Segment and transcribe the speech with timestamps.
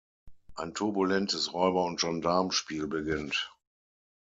[0.55, 3.53] Ein turbulentes Räuber- und Gendarm-Spiel beginnt.